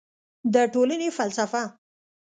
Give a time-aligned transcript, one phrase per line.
[0.53, 1.63] د ټولنې فلسفه